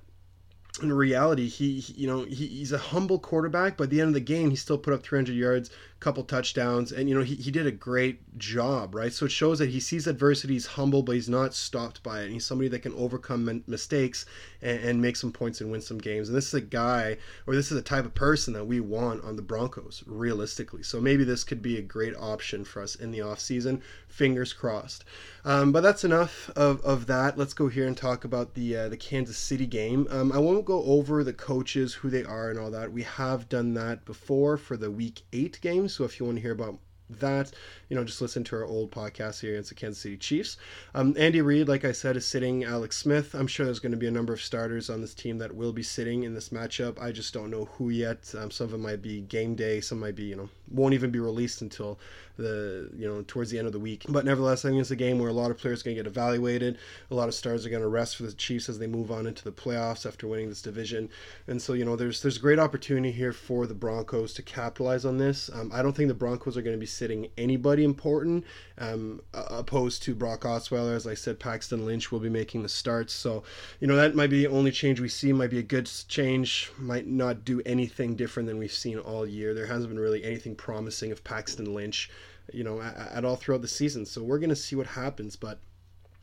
in 0.79 0.91
reality, 0.93 1.47
he, 1.47 1.79
he 1.79 1.93
you 1.93 2.07
know 2.07 2.23
he, 2.23 2.47
he's 2.47 2.71
a 2.71 2.77
humble 2.77 3.19
quarterback, 3.19 3.77
but 3.77 3.85
at 3.85 3.89
the 3.89 4.01
end 4.01 4.09
of 4.09 4.13
the 4.13 4.19
game, 4.19 4.49
he 4.49 4.55
still 4.55 4.77
put 4.77 4.93
up 4.93 5.03
300 5.03 5.35
yards, 5.35 5.69
couple 5.99 6.23
touchdowns, 6.23 6.91
and 6.91 7.09
you 7.09 7.15
know 7.15 7.23
he, 7.23 7.35
he 7.35 7.51
did 7.51 7.65
a 7.65 7.71
great 7.71 8.37
job, 8.37 8.93
right? 8.93 9.11
So 9.11 9.25
it 9.25 9.31
shows 9.31 9.59
that 9.59 9.69
he 9.69 9.79
sees 9.79 10.05
adversity, 10.07 10.53
he's 10.53 10.67
humble, 10.67 11.01
but 11.01 11.15
he's 11.15 11.29
not 11.29 11.53
stopped 11.53 12.03
by 12.03 12.21
it. 12.21 12.25
And 12.25 12.33
he's 12.33 12.45
somebody 12.45 12.69
that 12.69 12.81
can 12.81 12.93
overcome 12.93 13.63
mistakes 13.67 14.25
and, 14.61 14.79
and 14.79 15.01
make 15.01 15.15
some 15.15 15.31
points 15.31 15.61
and 15.61 15.71
win 15.71 15.81
some 15.81 15.97
games. 15.97 16.29
And 16.29 16.37
this 16.37 16.47
is 16.47 16.53
a 16.53 16.61
guy, 16.61 17.17
or 17.47 17.55
this 17.55 17.71
is 17.71 17.77
a 17.77 17.81
type 17.81 18.05
of 18.05 18.13
person 18.13 18.53
that 18.53 18.65
we 18.65 18.79
want 18.79 19.23
on 19.23 19.35
the 19.35 19.41
Broncos, 19.41 20.03
realistically. 20.05 20.83
So 20.83 21.01
maybe 21.01 21.23
this 21.23 21.43
could 21.43 21.61
be 21.61 21.77
a 21.77 21.81
great 21.81 22.15
option 22.15 22.63
for 22.63 22.81
us 22.81 22.95
in 22.95 23.11
the 23.11 23.19
offseason. 23.19 23.81
Fingers 24.07 24.53
crossed. 24.53 25.03
Um, 25.45 25.71
but 25.71 25.81
that's 25.81 26.03
enough 26.03 26.49
of, 26.55 26.81
of 26.81 27.07
that. 27.07 27.37
Let's 27.37 27.53
go 27.53 27.69
here 27.69 27.87
and 27.87 27.95
talk 27.95 28.25
about 28.25 28.53
the 28.53 28.75
uh, 28.75 28.89
the 28.89 28.97
Kansas 28.97 29.37
City 29.37 29.65
game. 29.65 30.07
Um, 30.09 30.31
I 30.31 30.39
won't 30.39 30.65
go 30.65 30.83
over 30.83 31.23
the 31.23 31.33
coaches, 31.33 31.93
who 31.93 32.09
they 32.09 32.23
are, 32.23 32.49
and 32.49 32.59
all 32.59 32.71
that. 32.71 32.91
We 32.91 33.03
have 33.03 33.47
done 33.47 33.73
that 33.75 34.05
before 34.05 34.57
for 34.57 34.75
the 34.75 34.91
Week 34.91 35.21
Eight 35.31 35.59
game. 35.61 35.86
So 35.87 36.03
if 36.03 36.19
you 36.19 36.25
want 36.25 36.37
to 36.37 36.41
hear 36.41 36.51
about 36.51 36.79
that, 37.09 37.51
you 37.89 37.95
know, 37.95 38.03
just 38.03 38.21
listen 38.21 38.43
to 38.45 38.55
our 38.57 38.65
old 38.65 38.91
podcast 38.91 39.41
here 39.41 39.53
against 39.53 39.69
the 39.69 39.75
Kansas 39.75 40.01
City 40.01 40.17
Chiefs. 40.17 40.57
Um, 40.93 41.15
Andy 41.17 41.41
Reid, 41.41 41.67
like 41.67 41.85
I 41.85 41.91
said, 41.91 42.17
is 42.17 42.25
sitting 42.25 42.63
Alex 42.63 42.97
Smith. 42.97 43.33
I'm 43.33 43.47
sure 43.47 43.65
there's 43.65 43.79
going 43.79 43.91
to 43.91 43.97
be 43.97 44.07
a 44.07 44.11
number 44.11 44.33
of 44.33 44.41
starters 44.41 44.89
on 44.89 45.01
this 45.01 45.13
team 45.13 45.37
that 45.37 45.55
will 45.55 45.73
be 45.73 45.83
sitting 45.83 46.23
in 46.23 46.33
this 46.33 46.49
matchup. 46.49 47.01
I 47.01 47.11
just 47.11 47.33
don't 47.33 47.51
know 47.51 47.65
who 47.77 47.89
yet. 47.89 48.33
Um, 48.37 48.51
some 48.51 48.65
of 48.65 48.71
them 48.71 48.81
might 48.81 49.01
be 49.01 49.21
game 49.21 49.55
day. 49.55 49.81
Some 49.81 49.99
might 49.99 50.15
be, 50.15 50.25
you 50.25 50.35
know, 50.35 50.49
won't 50.69 50.93
even 50.93 51.11
be 51.11 51.19
released 51.19 51.61
until 51.61 51.99
the 52.37 52.89
you 52.95 53.07
know 53.07 53.23
towards 53.27 53.49
the 53.49 53.57
end 53.57 53.67
of 53.67 53.73
the 53.73 53.79
week. 53.79 54.05
But 54.07 54.25
nevertheless, 54.25 54.63
I 54.63 54.69
think 54.69 54.79
it's 54.79 54.91
a 54.91 54.95
game 54.95 55.19
where 55.19 55.29
a 55.29 55.33
lot 55.33 55.51
of 55.51 55.57
players 55.57 55.81
are 55.81 55.85
going 55.85 55.97
to 55.97 56.03
get 56.03 56.07
evaluated. 56.07 56.77
A 57.11 57.15
lot 57.15 57.27
of 57.27 57.33
stars 57.33 57.65
are 57.65 57.69
going 57.69 57.81
to 57.81 57.87
rest 57.87 58.15
for 58.15 58.23
the 58.23 58.33
Chiefs 58.33 58.69
as 58.69 58.79
they 58.79 58.87
move 58.87 59.11
on 59.11 59.25
into 59.25 59.43
the 59.43 59.51
playoffs 59.51 60.05
after 60.05 60.27
winning 60.27 60.49
this 60.49 60.61
division. 60.61 61.09
And 61.47 61.61
so 61.61 61.73
you 61.73 61.85
know 61.85 61.95
there's 61.95 62.21
there's 62.21 62.37
a 62.37 62.41
great 62.41 62.59
opportunity 62.59 63.11
here 63.11 63.33
for 63.33 63.67
the 63.67 63.73
Broncos 63.73 64.33
to 64.35 64.41
capitalize 64.41 65.05
on 65.05 65.17
this. 65.17 65.49
Um, 65.53 65.71
I 65.73 65.81
don't 65.81 65.95
think 65.95 66.07
the 66.07 66.13
Broncos 66.13 66.57
are 66.57 66.61
going 66.61 66.75
to 66.75 66.79
be 66.79 66.85
sitting 66.97 67.29
anybody 67.37 67.83
important, 67.83 68.45
um, 68.77 69.21
opposed 69.33 70.03
to 70.03 70.15
Brock 70.15 70.41
Osweiler. 70.41 70.95
As 70.95 71.07
I 71.07 71.13
said, 71.13 71.39
Paxton 71.39 71.85
Lynch 71.85 72.11
will 72.11 72.19
be 72.19 72.29
making 72.29 72.63
the 72.63 72.69
starts. 72.69 73.13
So 73.13 73.43
you 73.79 73.87
know 73.87 73.95
that 73.95 74.15
might 74.15 74.29
be 74.29 74.43
the 74.43 74.51
only 74.51 74.71
change 74.71 74.99
we 74.99 75.09
see. 75.09 75.31
Might 75.31 75.51
be 75.51 75.59
a 75.59 75.63
good 75.63 75.89
change. 76.07 76.71
Might 76.77 77.07
not 77.07 77.45
do 77.45 77.61
anything 77.65 78.15
different 78.15 78.47
than 78.47 78.57
we've 78.57 78.71
seen 78.71 78.97
all 78.97 79.25
year. 79.25 79.53
There 79.53 79.67
hasn't 79.67 79.89
been 79.89 79.99
really 79.99 80.23
anything 80.23 80.55
promising 80.55 81.11
of 81.11 81.23
Paxton 81.23 81.73
Lynch 81.73 82.09
you 82.53 82.63
know, 82.63 82.81
at, 82.81 82.95
at 82.97 83.25
all 83.25 83.35
throughout 83.35 83.61
the 83.61 83.67
season. 83.67 84.05
So 84.05 84.23
we're 84.23 84.39
going 84.39 84.49
to 84.49 84.55
see 84.55 84.75
what 84.75 84.87
happens, 84.87 85.35
but 85.35 85.59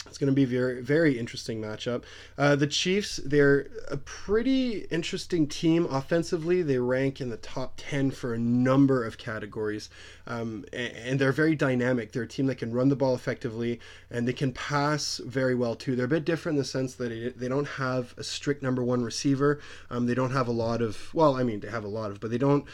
it's 0.06 0.19
going 0.19 0.31
to 0.31 0.35
be 0.35 0.45
very, 0.45 0.83
very 0.83 1.19
interesting 1.19 1.61
matchup. 1.61 2.05
Uh, 2.37 2.56
the 2.56 2.67
Chiefs, 2.67 3.21
they're 3.25 3.69
a 3.91 3.97
pretty 3.97 4.87
interesting 4.91 5.47
team 5.47 5.87
offensively. 5.87 6.62
They 6.62 6.79
rank 6.79 7.21
in 7.21 7.31
the 7.31 7.37
top 7.37 7.75
10 7.77 8.11
for 8.11 8.35
a 8.35 8.39
number 8.39 9.05
of 9.05 9.19
categories, 9.19 9.91
um, 10.27 10.65
and, 10.73 10.93
and, 10.97 11.19
they're 11.19 11.33
very 11.33 11.55
dynamic. 11.55 12.12
They're 12.12 12.25
a 12.25 12.29
team 12.29 12.47
that 12.47 12.56
can 12.56 12.73
run 12.73 12.89
the 12.89 12.97
ball 12.97 13.15
effectively, 13.15 13.81
and 14.11 14.27
they 14.27 14.32
can 14.32 14.53
pass 14.53 15.20
very 15.25 15.55
well 15.55 15.75
too. 15.75 15.96
They're 15.96 16.06
a 16.06 16.08
bit 16.08 16.25
different 16.25 16.56
in 16.56 16.61
the 16.61 16.65
sense 16.65 16.94
that 16.94 17.34
they 17.37 17.49
don't 17.49 17.69
have 17.69 18.15
a 18.17 18.25
strict 18.25 18.63
number 18.63 18.82
one 18.82 19.05
receiver. 19.05 19.61
Um, 19.91 20.06
they 20.06 20.15
don't 20.15 20.32
have 20.32 20.49
a 20.49 20.53
lot 20.53 20.82
of, 20.82 21.13
well, 21.15 21.37
I 21.37 21.43
mean, 21.43 21.61
they 21.61 21.69
have 21.69 21.84
a 21.84 21.89
lot 21.89 22.11
of, 22.11 22.20
but 22.20 22.31
they 22.31 22.39
don't 22.39 22.65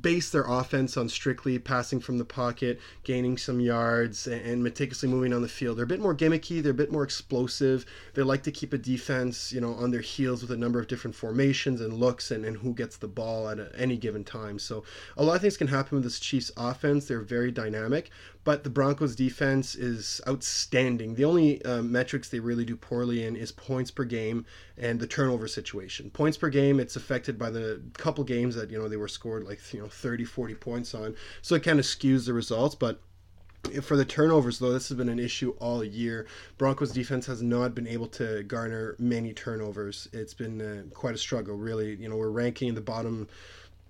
base 0.00 0.30
their 0.30 0.44
offense 0.44 0.96
on 0.96 1.08
strictly 1.08 1.58
passing 1.58 2.00
from 2.00 2.18
the 2.18 2.24
pocket, 2.24 2.80
gaining 3.02 3.36
some 3.36 3.60
yards, 3.60 4.26
and, 4.26 4.62
meticulously 4.62 5.08
moving 5.08 5.32
on 5.32 5.42
the 5.42 5.48
field. 5.48 5.76
They're 5.76 5.84
a 5.84 5.88
bit 5.88 6.00
more 6.00 6.14
gimmicky. 6.14 6.62
They're 6.62 6.72
a 6.72 6.74
bit 6.74 6.92
more 6.92 7.02
explosive. 7.02 7.84
They 8.14 8.22
like 8.22 8.42
to 8.44 8.52
keep 8.52 8.72
a 8.72 8.78
defense, 8.78 9.52
you 9.52 9.60
know, 9.60 9.74
on 9.74 9.90
their 9.90 10.00
heels 10.00 10.42
with 10.42 10.50
a 10.50 10.56
number 10.56 10.78
of 10.78 10.86
different 10.86 11.16
formations 11.16 11.80
and 11.80 11.92
looks, 11.92 12.30
and, 12.30 12.44
and 12.44 12.56
who 12.56 12.72
gets 12.72 12.96
the 12.96 13.08
ball 13.08 13.48
at 13.48 13.58
any 13.76 13.96
given 13.96 14.24
time. 14.24 14.58
So 14.58 14.84
a 15.16 15.24
lot 15.24 15.36
of 15.36 15.42
things 15.42 15.56
can 15.56 15.68
happen 15.68 15.96
with 15.96 16.04
this 16.04 16.20
Chiefs 16.20 16.52
offense. 16.56 17.06
They're 17.06 17.20
very 17.20 17.50
dynamic, 17.50 18.10
but 18.44 18.62
the 18.62 18.70
Broncos 18.70 19.16
defense 19.16 19.74
is 19.74 20.20
outstanding. 20.28 21.14
The 21.14 21.24
only 21.24 21.64
uh, 21.64 21.82
metrics 21.82 22.28
they 22.28 22.40
really 22.40 22.64
do 22.64 22.76
poorly 22.76 23.24
in 23.24 23.36
is 23.36 23.50
points 23.50 23.90
per 23.90 24.04
game 24.04 24.44
and 24.76 25.00
the 25.00 25.06
turnover 25.06 25.48
situation. 25.48 26.10
Points 26.10 26.36
per 26.36 26.50
game, 26.50 26.78
it's 26.78 26.96
affected 26.96 27.38
by 27.38 27.50
the 27.50 27.80
couple 27.94 28.22
games 28.22 28.54
that, 28.54 28.70
you 28.70 28.78
know, 28.78 28.88
they 28.88 28.98
were 28.98 29.08
scored 29.08 29.44
like, 29.44 29.60
you 29.72 29.80
know, 29.80 29.88
30, 29.88 30.24
40 30.24 30.54
points 30.54 30.94
on. 30.94 31.16
So 31.40 31.54
it 31.54 31.62
kind 31.62 31.78
of 31.78 31.86
skews 31.86 32.26
the 32.26 32.34
results, 32.34 32.74
but 32.74 33.00
for 33.82 33.96
the 33.96 34.04
turnovers, 34.04 34.58
though, 34.58 34.72
this 34.72 34.88
has 34.88 34.98
been 34.98 35.08
an 35.08 35.18
issue 35.18 35.54
all 35.58 35.82
year. 35.82 36.26
Broncos 36.58 36.92
defense 36.92 37.26
has 37.26 37.42
not 37.42 37.74
been 37.74 37.86
able 37.86 38.06
to 38.08 38.42
garner 38.42 38.94
many 38.98 39.32
turnovers. 39.32 40.06
It's 40.12 40.34
been 40.34 40.60
uh, 40.60 40.94
quite 40.94 41.14
a 41.14 41.18
struggle, 41.18 41.56
really. 41.56 41.94
You 41.94 42.08
know, 42.08 42.16
we're 42.16 42.28
ranking 42.28 42.68
in 42.68 42.74
the 42.74 42.82
bottom 42.82 43.28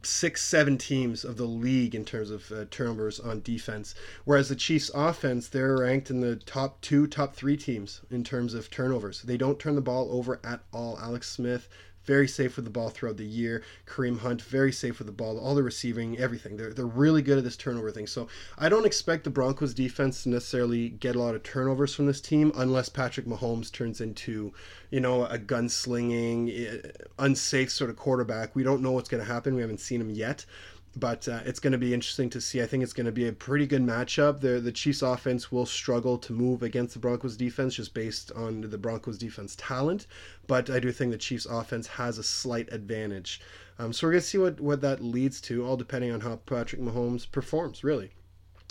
six, 0.06 0.42
seven 0.42 0.78
teams 0.78 1.25
of 1.25 1.37
the 1.37 1.46
league 1.46 1.94
in 1.94 2.04
terms 2.04 2.30
of 2.30 2.50
uh, 2.52 2.64
turnovers 2.70 3.20
on 3.20 3.40
defense. 3.40 3.94
Whereas 4.25 4.49
the 4.49 4.56
Chiefs' 4.56 4.90
offense, 4.94 5.49
they're 5.49 5.78
ranked 5.78 6.11
in 6.11 6.20
the 6.20 6.37
top 6.37 6.80
two, 6.80 7.06
top 7.06 7.34
three 7.34 7.56
teams 7.56 8.00
in 8.11 8.25
terms 8.25 8.54
of 8.54 8.70
turnovers. 8.70 9.23
They 9.23 9.37
don't 9.37 9.58
turn 9.58 9.75
the 9.75 9.80
ball 9.80 10.08
over 10.11 10.40
at 10.44 10.61
all. 10.73 10.99
Alex 10.99 11.30
Smith, 11.30 11.68
very 12.04 12.28
safe 12.28 12.56
with 12.56 12.64
the 12.64 12.70
ball 12.70 12.90
throughout 12.90 13.16
the 13.16 13.25
year. 13.25 13.62
Kareem 13.87 14.18
Hunt, 14.18 14.42
very 14.42 14.73
safe 14.73 14.99
with 14.99 15.06
the 15.06 15.12
ball, 15.12 15.38
all 15.38 15.54
the 15.54 15.62
receiving, 15.62 16.18
everything. 16.18 16.56
They're, 16.56 16.73
they're 16.73 16.87
really 16.87 17.23
good 17.23 17.38
at 17.38 17.44
this 17.44 17.56
turnover 17.56 17.90
thing. 17.90 18.06
So 18.06 18.28
I 18.58 18.68
don't 18.68 18.87
expect 18.87 19.25
the 19.25 19.30
Broncos 19.30 19.75
defense 19.75 20.23
to 20.23 20.28
necessarily 20.28 20.90
get 20.90 21.16
a 21.16 21.20
lot 21.20 21.34
of 21.34 21.42
turnovers 21.42 21.94
from 21.94 22.06
this 22.06 22.20
team 22.20 22.52
unless 22.56 22.88
Patrick 22.88 23.26
Mahomes 23.26 23.73
turns 23.73 24.00
into, 24.00 24.52
you 24.90 25.00
know, 25.00 25.25
a 25.26 25.38
gunslinging, 25.38 26.84
eh, 26.84 26.90
unsafe 27.18 27.70
sort 27.70 27.90
of 27.90 27.96
quarterback. 27.96 28.54
We 28.54 28.62
don't 28.62 28.82
know 28.82 28.92
what's 28.92 29.08
going 29.08 29.25
to 29.25 29.32
happen. 29.32 29.54
We 29.54 29.62
haven't 29.62 29.80
seen 29.80 30.00
him 30.00 30.11
yet. 30.11 30.44
But 30.97 31.27
uh, 31.29 31.41
it's 31.45 31.61
going 31.61 31.73
to 31.73 31.79
be 31.79 31.93
interesting 31.93 32.31
to 32.31 32.41
see. 32.41 32.63
I 32.63 32.67
think 32.67 32.83
it's 32.83 32.93
going 32.93 33.07
to 33.07 33.13
be 33.13 33.29
a 33.29 33.33
pretty 33.33 33.67
good 33.67 33.83
matchup. 33.83 34.41
The 34.41 34.61
the 34.61 34.73
Chiefs 34.73 35.03
offense 35.03 35.51
will 35.51 35.67
struggle 35.67 36.19
to 36.19 36.33
move 36.33 36.63
against 36.63 36.95
the 36.95 37.01
Broncos 37.01 37.37
defense 37.37 37.75
just 37.75 37.95
based 37.95 38.33
on 38.33 38.63
the 38.63 38.79
Broncos 38.79 39.19
defense 39.19 39.57
talent, 39.59 40.07
but 40.47 40.71
I 40.71 40.81
do 40.81 40.93
think 40.93 41.13
the 41.13 41.19
Chiefs 41.19 41.47
offense 41.47 41.87
has 41.87 42.19
a 42.19 42.23
slight 42.23 42.73
advantage. 42.73 43.41
Um, 43.79 43.93
so 43.93 44.07
we're 44.07 44.13
going 44.13 44.23
to 44.23 44.27
see 44.27 44.39
what 44.39 44.61
what 44.61 44.81
that 44.83 45.03
leads 45.03 45.41
to, 45.43 45.67
all 45.67 45.77
depending 45.77 46.13
on 46.13 46.21
how 46.21 46.37
Patrick 46.37 46.81
Mahomes 46.81 47.31
performs. 47.31 47.83
Really. 47.83 48.13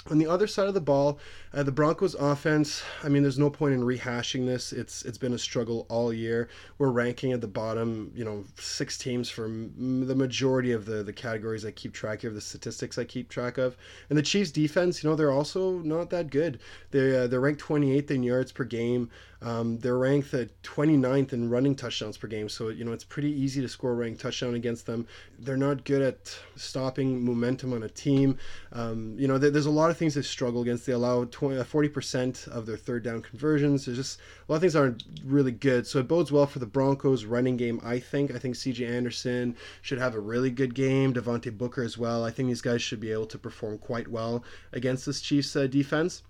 On 0.10 0.18
the 0.18 0.28
other 0.28 0.48
side 0.48 0.68
of 0.68 0.74
the 0.74 0.82
ball, 0.82 1.18
uh, 1.54 1.64
the 1.64 1.72
Broncos 1.72 2.14
offense, 2.16 2.84
I 3.04 3.10
mean, 3.10 3.24
there's 3.24 3.40
no 3.40 3.50
point 3.50 3.74
in 3.74 3.84
rehashing 3.84 4.46
this. 4.46 4.74
It's 4.74 5.04
it's 5.04 5.18
been 5.18 5.34
a 5.34 5.38
struggle 5.38 5.86
all 5.88 6.12
year. 6.12 6.50
We're 6.78 6.90
ranking 6.90 7.32
at 7.32 7.40
the 7.40 7.48
bottom, 7.48 8.12
you 8.14 8.26
know, 8.26 8.44
six 8.58 8.98
teams 8.98 9.30
for 9.30 9.46
m- 9.46 10.06
the 10.06 10.16
majority 10.16 10.74
of 10.74 10.86
the, 10.86 11.04
the 11.04 11.14
categories 11.14 11.66
I 11.66 11.72
keep 11.72 11.94
track 11.94 12.26
of, 12.26 12.34
the 12.34 12.42
statistics 12.42 12.98
I 12.98 13.06
keep 13.06 13.30
track 13.30 13.58
of. 13.58 13.78
And 14.10 14.18
the 14.18 14.24
Chiefs 14.24 14.52
defense, 14.52 15.02
you 15.02 15.10
know, 15.10 15.16
they're 15.16 15.32
also 15.32 15.80
not 15.80 16.10
that 16.10 16.30
good. 16.30 16.60
They, 16.92 17.16
uh, 17.16 17.28
they're 17.28 17.40
ranked 17.40 17.62
28th 17.62 18.12
in 18.12 18.24
yards 18.24 18.52
per 18.52 18.66
game. 18.66 19.10
Um, 19.44 19.78
they're 19.80 19.98
ranked 19.98 20.34
at 20.34 20.62
29th 20.64 21.34
in 21.34 21.50
running 21.50 21.76
touchdowns 21.76 22.18
per 22.18 22.28
game, 22.28 22.48
so 22.48 22.70
you 22.70 22.86
know 22.86 22.94
it's 22.94 23.04
pretty 23.04 23.30
easy 23.30 23.62
to 23.62 23.68
score 23.68 23.92
a 23.92 23.94
running 23.94 24.16
touchdown 24.16 24.56
against 24.56 24.86
them. 24.86 25.06
They're 25.38 25.58
not 25.58 25.84
good 25.84 26.02
at 26.02 26.38
stopping 26.56 27.26
momentum 27.26 27.74
on 27.74 27.84
a 27.84 27.90
team. 27.90 28.38
Um, 28.72 29.16
you 29.18 29.28
know, 29.28 29.38
there's 29.38 29.66
a 29.66 29.72
lot 29.72 29.83
of 29.90 29.98
things 29.98 30.16
they 30.16 30.22
struggle 30.22 30.62
against. 30.62 30.86
They 30.86 30.94
allow 30.94 31.26
20, 31.26 31.62
40% 31.64 32.48
of 32.48 32.66
their 32.66 32.78
third 32.78 33.04
down 33.04 33.22
conversions. 33.22 33.86
There's 33.86 33.98
just 33.98 34.20
a 34.20 34.52
lot 34.52 34.56
of 34.58 34.62
things 34.62 34.76
aren't 34.76 35.04
really 35.24 35.52
good. 35.52 35.88
So 35.88 36.00
it 36.00 36.08
bodes 36.08 36.32
well 36.32 36.46
for 36.46 36.60
the 36.60 36.66
Broncos 36.66 37.26
running 37.26 37.58
game. 37.58 37.80
I 37.84 38.00
think. 38.00 38.34
I 38.34 38.40
think 38.40 38.56
C.J. 38.56 38.86
Anderson 38.86 39.56
should 39.82 40.00
have 40.00 40.16
a 40.16 40.20
really 40.20 40.52
good 40.52 40.76
game. 40.76 41.14
Devontae 41.14 41.58
Booker 41.58 41.84
as 41.84 41.98
well. 41.98 42.24
I 42.24 42.32
think 42.32 42.48
these 42.48 42.62
guys 42.62 42.82
should 42.82 43.00
be 43.00 43.12
able 43.12 43.28
to 43.28 43.38
perform 43.38 43.78
quite 43.78 44.08
well 44.08 44.44
against 44.72 45.06
this 45.06 45.22
Chiefs 45.22 45.56
uh, 45.56 45.68
defense. 45.68 46.24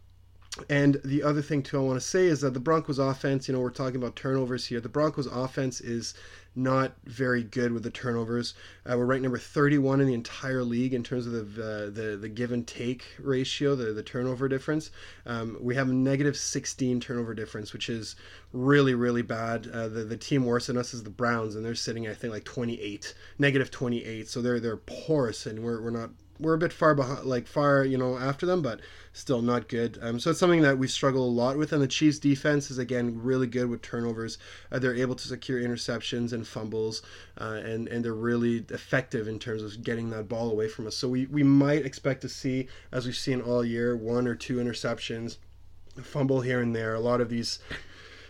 And 0.69 1.01
the 1.03 1.23
other 1.23 1.41
thing 1.41 1.63
too 1.63 1.77
I 1.77 1.81
want 1.81 1.99
to 1.99 2.05
say 2.05 2.27
is 2.27 2.41
that 2.41 2.53
the 2.53 2.59
Broncos 2.59 2.99
offense, 2.99 3.47
you 3.47 3.55
know, 3.55 3.59
we're 3.59 3.71
talking 3.71 3.95
about 3.95 4.15
turnovers 4.15 4.67
here. 4.67 4.79
The 4.79 4.87
Broncos 4.87 5.25
offense 5.25 5.81
is 5.81 6.13
not 6.55 6.93
very 7.05 7.41
good 7.43 7.71
with 7.71 7.81
the 7.81 7.89
turnovers. 7.89 8.53
Uh, 8.85 8.95
we're 8.95 9.05
ranked 9.05 9.23
number 9.23 9.39
31 9.39 10.01
in 10.01 10.05
the 10.05 10.13
entire 10.13 10.63
league 10.63 10.93
in 10.93 11.03
terms 11.03 11.25
of 11.25 11.33
the 11.33 11.63
uh, 11.63 11.89
the, 11.89 12.17
the 12.21 12.29
give 12.29 12.51
and 12.51 12.67
take 12.67 13.03
ratio, 13.17 13.75
the, 13.75 13.93
the 13.93 14.03
turnover 14.03 14.47
difference. 14.47 14.91
Um, 15.25 15.57
we 15.59 15.73
have 15.73 15.89
a 15.89 15.93
negative 15.93 16.37
16 16.37 16.99
turnover 16.99 17.33
difference, 17.33 17.73
which 17.73 17.89
is 17.89 18.15
really 18.51 18.93
really 18.93 19.23
bad. 19.23 19.67
Uh, 19.73 19.87
the 19.87 20.03
the 20.03 20.17
team 20.17 20.45
worse 20.45 20.67
than 20.67 20.77
us 20.77 20.93
is 20.93 21.01
the 21.01 21.09
Browns, 21.09 21.55
and 21.55 21.65
they're 21.65 21.73
sitting 21.73 22.07
I 22.07 22.13
think 22.13 22.31
like 22.31 22.43
28, 22.43 23.15
negative 23.39 23.71
28. 23.71 24.27
So 24.27 24.41
they're 24.41 24.59
they're 24.59 24.77
porous, 24.77 25.47
and 25.47 25.63
we're 25.63 25.81
we're 25.81 25.89
not 25.89 26.11
we're 26.39 26.55
a 26.55 26.57
bit 26.57 26.73
far 26.73 26.95
behind, 26.95 27.25
like 27.25 27.47
far, 27.47 27.85
you 27.85 27.97
know, 27.97 28.17
after 28.17 28.45
them, 28.45 28.61
but 28.61 28.79
still 29.13 29.41
not 29.41 29.67
good. 29.67 29.99
Um, 30.01 30.19
so 30.19 30.31
it's 30.31 30.39
something 30.39 30.61
that 30.61 30.77
we 30.77 30.87
struggle 30.87 31.25
a 31.25 31.29
lot 31.29 31.57
with. 31.57 31.71
And 31.71 31.81
the 31.81 31.87
Chiefs' 31.87 32.19
defense 32.19 32.71
is 32.71 32.77
again 32.77 33.21
really 33.21 33.47
good 33.47 33.69
with 33.69 33.81
turnovers. 33.81 34.37
Uh, 34.71 34.79
they're 34.79 34.95
able 34.95 35.15
to 35.15 35.27
secure 35.27 35.61
interceptions 35.61 36.33
and 36.33 36.47
fumbles, 36.47 37.01
uh, 37.39 37.61
and 37.63 37.87
and 37.87 38.03
they're 38.03 38.13
really 38.13 38.65
effective 38.69 39.27
in 39.27 39.39
terms 39.39 39.61
of 39.61 39.83
getting 39.83 40.09
that 40.09 40.27
ball 40.27 40.49
away 40.49 40.67
from 40.67 40.87
us. 40.87 40.95
So 40.95 41.07
we 41.07 41.27
we 41.27 41.43
might 41.43 41.85
expect 41.85 42.21
to 42.21 42.29
see, 42.29 42.67
as 42.91 43.05
we've 43.05 43.15
seen 43.15 43.41
all 43.41 43.63
year, 43.63 43.95
one 43.95 44.27
or 44.27 44.35
two 44.35 44.57
interceptions, 44.57 45.37
a 45.97 46.01
fumble 46.01 46.41
here 46.41 46.61
and 46.61 46.75
there. 46.75 46.95
A 46.95 46.99
lot 46.99 47.21
of 47.21 47.29
these 47.29 47.59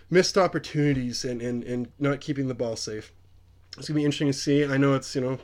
missed 0.10 0.38
opportunities 0.38 1.24
and 1.24 1.41
and 1.41 1.63
and 1.63 1.91
not 2.00 2.22
keeping 2.22 2.48
the 2.48 2.53
ball 2.53 2.75
safe. 2.75 3.13
It's 3.77 3.88
gonna 3.88 4.00
be 4.00 4.05
interesting 4.05 4.27
to 4.27 4.33
see. 4.33 4.65
I 4.65 4.77
know 4.77 4.93
it's 4.93 5.15
you 5.15 5.22
know 5.22 5.39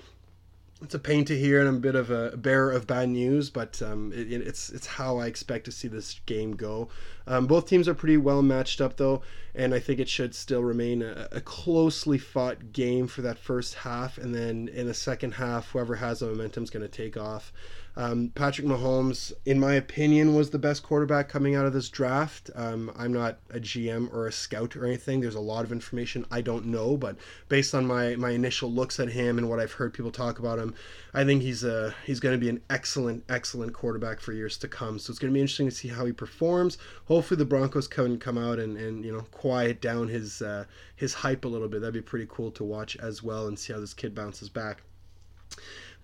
it's 0.81 0.95
a 0.95 0.99
pain 0.99 1.25
to 1.25 1.37
hear, 1.37 1.59
and 1.59 1.67
I'm 1.67 1.75
a 1.77 1.79
bit 1.79 1.95
of 1.95 2.09
a 2.09 2.37
bearer 2.37 2.71
of 2.71 2.87
bad 2.87 3.09
news, 3.09 3.49
but 3.49 3.81
um, 3.81 4.11
it, 4.13 4.31
it's 4.31 4.69
it's 4.69 4.87
how 4.87 5.17
I 5.17 5.27
expect 5.27 5.65
to 5.65 5.71
see 5.71 5.87
this 5.87 6.19
game 6.25 6.55
go. 6.55 6.89
Um, 7.29 7.45
both 7.45 7.67
teams 7.67 7.87
are 7.87 7.93
pretty 7.93 8.17
well 8.17 8.41
matched 8.41 8.81
up, 8.81 8.97
though, 8.97 9.21
and 9.53 9.73
I 9.73 9.79
think 9.79 9.99
it 9.99 10.09
should 10.09 10.33
still 10.33 10.63
remain 10.63 11.03
a, 11.03 11.27
a, 11.31 11.41
closely 11.41 12.17
fought 12.17 12.73
game 12.73 13.05
for 13.05 13.21
that 13.21 13.37
first 13.37 13.75
half, 13.75 14.17
and 14.17 14.33
then 14.33 14.67
in 14.67 14.87
the 14.87 14.95
second 14.95 15.33
half, 15.33 15.69
whoever 15.69 15.95
has 15.95 16.19
the 16.19 16.25
momentum 16.25 16.63
is 16.63 16.71
going 16.71 16.81
to 16.81 16.89
take 16.89 17.17
off. 17.17 17.53
Um, 17.95 18.31
Patrick 18.33 18.65
Mahomes, 18.65 19.33
in 19.45 19.59
my 19.59 19.73
opinion, 19.73 20.33
was 20.33 20.51
the 20.51 20.59
best 20.59 20.83
quarterback 20.83 21.27
coming 21.27 21.55
out 21.55 21.65
of 21.65 21.73
this 21.73 21.89
draft. 21.89 22.49
Um, 22.55 22.91
I'm 22.95 23.11
not 23.11 23.39
a 23.49 23.59
GM 23.59 24.13
or 24.13 24.25
a 24.25 24.31
scout 24.31 24.75
or 24.75 24.85
anything. 24.85 25.19
There's 25.19 25.35
a 25.35 25.39
lot 25.41 25.65
of 25.65 25.71
information 25.71 26.25
I 26.31 26.39
don't 26.39 26.67
know, 26.67 26.95
but 26.95 27.17
based 27.49 27.75
on 27.75 27.85
my, 27.85 28.15
my 28.15 28.29
initial 28.29 28.71
looks 28.71 28.99
at 28.99 29.09
him 29.09 29.37
and 29.37 29.49
what 29.49 29.59
I've 29.59 29.73
heard 29.73 29.93
people 29.93 30.11
talk 30.11 30.39
about 30.39 30.59
him, 30.59 30.75
I 31.13 31.25
think 31.25 31.41
he's 31.41 31.63
a 31.63 31.93
he's 32.05 32.19
going 32.19 32.39
to 32.39 32.39
be 32.39 32.49
an 32.49 32.61
excellent 32.69 33.23
excellent 33.27 33.73
quarterback 33.73 34.21
for 34.21 34.31
years 34.31 34.57
to 34.59 34.67
come. 34.67 34.97
So 34.97 35.11
it's 35.11 35.19
going 35.19 35.33
to 35.33 35.35
be 35.35 35.41
interesting 35.41 35.67
to 35.67 35.75
see 35.75 35.89
how 35.89 36.05
he 36.05 36.13
performs. 36.13 36.77
Hopefully 37.05 37.18
the 37.27 37.45
Broncos 37.45 37.87
can 37.87 38.17
come 38.17 38.37
out 38.37 38.59
and, 38.59 38.77
and 38.77 39.03
you 39.03 39.11
know 39.11 39.21
quiet 39.31 39.81
down 39.81 40.07
his 40.07 40.41
uh, 40.41 40.65
his 40.95 41.13
hype 41.13 41.45
a 41.45 41.47
little 41.47 41.67
bit. 41.67 41.81
That'd 41.81 41.93
be 41.93 42.01
pretty 42.01 42.27
cool 42.29 42.51
to 42.51 42.63
watch 42.63 42.95
as 42.97 43.21
well 43.21 43.47
and 43.47 43.57
see 43.57 43.73
how 43.73 43.79
this 43.79 43.93
kid 43.93 44.15
bounces 44.15 44.49
back. 44.49 44.81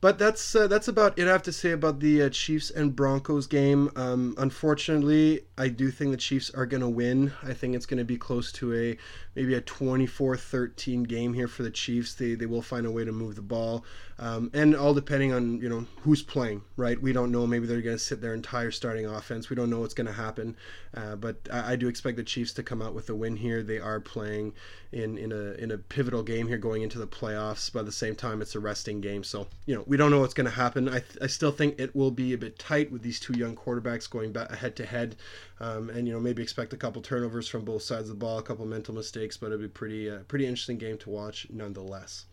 But 0.02 0.20
that's 0.20 0.56
uh, 0.56 0.68
that's 0.68 0.88
about 0.88 1.18
it 1.18 1.28
I 1.28 1.32
have 1.32 1.44
to 1.44 1.52
say 1.52 1.72
about 1.72 2.00
the 2.00 2.24
uh, 2.24 2.30
Chiefs 2.30 2.70
and 2.70 2.96
Broncos 2.96 3.48
game. 3.48 3.90
Um, 3.96 4.36
unfortunately, 4.38 5.42
I 5.58 5.70
do 5.70 5.90
think 5.90 6.12
the 6.12 6.18
Chiefs 6.18 6.52
are 6.52 6.66
going 6.66 6.82
to 6.82 6.90
win. 6.90 7.34
I 7.42 7.54
think 7.54 7.76
it's 7.76 7.86
going 7.86 7.98
to 7.98 8.06
be 8.06 8.18
close 8.18 8.52
to 8.54 8.76
a 8.76 8.98
maybe 9.36 9.54
a 9.54 9.62
24-13 9.62 11.08
game 11.08 11.34
here 11.34 11.48
for 11.48 11.64
the 11.64 11.72
Chiefs. 11.72 12.14
They 12.14 12.36
they 12.36 12.46
will 12.46 12.62
find 12.62 12.86
a 12.86 12.92
way 12.92 13.06
to 13.06 13.12
move 13.12 13.36
the 13.36 13.42
ball, 13.42 13.86
um, 14.18 14.50
and 14.54 14.76
all 14.76 14.94
depending 14.94 15.34
on 15.34 15.60
you 15.60 15.70
know 15.70 15.86
who's 16.02 16.22
playing. 16.22 16.62
Right, 16.78 17.02
we 17.02 17.14
don't 17.14 17.32
know. 17.32 17.46
Maybe 17.46 17.68
they're 17.68 17.82
going 17.82 17.96
to 17.98 18.04
sit 18.04 18.22
their 18.22 18.34
entire 18.34 18.72
starting 18.72 19.06
offense. 19.06 19.50
We 19.50 19.56
don't 19.56 19.70
know 19.70 19.80
what's 19.80 19.94
going 19.94 20.08
to 20.08 20.14
happen. 20.14 20.56
Uh, 20.96 21.16
but 21.16 21.36
I, 21.52 21.74
I, 21.74 21.76
do 21.76 21.90
expect 21.90 22.16
the 22.16 22.24
Chiefs 22.24 22.54
to 22.54 22.64
come 22.64 22.82
out 22.82 22.94
with 22.94 23.10
a 23.10 23.16
win 23.16 23.36
here. 23.36 23.62
They 23.62 23.80
are 23.80 24.00
playing 24.00 24.54
in 24.94 25.18
in 25.18 25.34
a 25.34 25.52
in 25.62 25.72
a 25.72 25.78
pivotal 25.78 26.24
game 26.24 26.48
here 26.48 26.58
going 26.58 26.84
into 26.84 26.98
the 26.98 27.08
playoffs. 27.08 27.76
At 27.76 27.86
the 27.86 27.92
same 27.92 28.16
time, 28.16 28.42
it's 28.42 28.56
a 28.56 28.60
resting 28.60 29.02
game, 29.02 29.24
so 29.24 29.48
you 29.66 29.76
know 29.76 29.84
we 29.86 29.98
don't 29.98 30.10
know 30.10 30.22
what's 30.22 30.34
going 30.34 30.46
to 30.46 30.56
happen. 30.56 30.88
I, 30.88 31.00
th- 31.00 31.18
I 31.22 31.28
still 31.28 31.52
think 31.52 31.80
it 31.80 31.94
will 31.96 32.12
be 32.12 32.34
a 32.34 32.38
bit 32.38 32.58
tight 32.58 32.92
with 32.92 33.02
these 33.02 33.20
two 33.20 33.38
young 33.38 33.56
quarterbacks 33.56 34.10
going 34.10 34.34
head 34.34 34.78
to 34.78 34.86
head, 34.86 35.18
um, 35.60 35.90
and 35.90 36.08
you 36.08 36.14
know 36.14 36.20
maybe 36.20 36.42
expect 36.42 36.74
a 36.74 36.78
couple 36.78 37.02
turnovers 37.02 37.48
from 37.48 37.64
both 37.64 37.84
sides 37.84 38.10
of 38.10 38.20
the 38.20 38.26
ball, 38.26 38.40
a 38.40 38.44
couple 38.44 38.66
mental 38.66 38.94
mistakes, 38.94 39.38
but 39.38 39.48
it'll 39.48 39.60
be 39.60 39.68
pretty 39.68 40.10
uh, 40.10 40.20
pretty 40.28 40.46
interesting 40.46 40.78
game 40.78 40.98
to 41.00 41.10
watch 41.10 41.48
nonetheless. 41.50 42.26